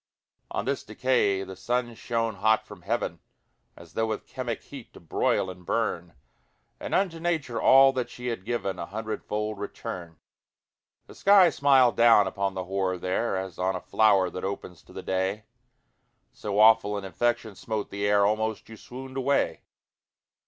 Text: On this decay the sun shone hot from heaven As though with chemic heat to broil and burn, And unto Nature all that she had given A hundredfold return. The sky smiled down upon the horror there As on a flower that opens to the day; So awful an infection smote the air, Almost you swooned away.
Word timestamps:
On 0.49 0.65
this 0.65 0.83
decay 0.83 1.43
the 1.43 1.55
sun 1.55 1.93
shone 1.93 2.37
hot 2.37 2.65
from 2.65 2.81
heaven 2.81 3.19
As 3.75 3.93
though 3.93 4.07
with 4.07 4.25
chemic 4.25 4.63
heat 4.63 4.91
to 4.93 4.99
broil 4.99 5.47
and 5.47 5.63
burn, 5.63 6.15
And 6.79 6.95
unto 6.95 7.19
Nature 7.19 7.61
all 7.61 7.93
that 7.93 8.09
she 8.09 8.25
had 8.29 8.43
given 8.43 8.79
A 8.79 8.87
hundredfold 8.87 9.59
return. 9.59 10.17
The 11.05 11.13
sky 11.13 11.51
smiled 11.51 11.97
down 11.97 12.25
upon 12.25 12.55
the 12.55 12.63
horror 12.65 12.97
there 12.97 13.37
As 13.37 13.59
on 13.59 13.75
a 13.75 13.79
flower 13.79 14.31
that 14.31 14.43
opens 14.43 14.81
to 14.85 14.91
the 14.91 15.03
day; 15.03 15.45
So 16.33 16.57
awful 16.59 16.97
an 16.97 17.03
infection 17.05 17.53
smote 17.53 17.91
the 17.91 18.07
air, 18.07 18.25
Almost 18.25 18.69
you 18.69 18.77
swooned 18.77 19.17
away. 19.17 19.61